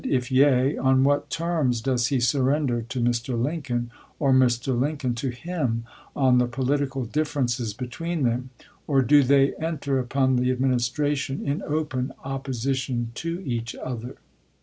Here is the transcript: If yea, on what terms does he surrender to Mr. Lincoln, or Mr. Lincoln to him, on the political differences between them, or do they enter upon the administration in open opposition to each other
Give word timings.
If 0.03 0.31
yea, 0.31 0.79
on 0.79 1.03
what 1.03 1.29
terms 1.29 1.79
does 1.79 2.07
he 2.07 2.19
surrender 2.19 2.81
to 2.81 2.99
Mr. 2.99 3.39
Lincoln, 3.39 3.91
or 4.17 4.33
Mr. 4.33 4.75
Lincoln 4.75 5.13
to 5.13 5.29
him, 5.29 5.85
on 6.15 6.39
the 6.39 6.47
political 6.47 7.05
differences 7.05 7.75
between 7.75 8.23
them, 8.23 8.49
or 8.87 9.03
do 9.03 9.21
they 9.21 9.53
enter 9.57 9.99
upon 9.99 10.37
the 10.37 10.49
administration 10.49 11.45
in 11.47 11.61
open 11.61 12.13
opposition 12.25 13.11
to 13.13 13.41
each 13.45 13.75
other 13.75 14.15